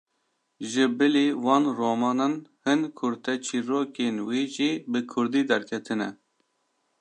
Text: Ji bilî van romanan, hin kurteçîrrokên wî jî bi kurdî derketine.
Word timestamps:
Ji 0.71 0.85
bilî 0.99 1.27
van 1.45 1.63
romanan, 1.79 2.33
hin 2.65 2.81
kurteçîrrokên 2.97 4.15
wî 4.29 4.43
jî 4.55 4.71
bi 4.91 4.99
kurdî 5.11 5.41
derketine. 5.51 6.09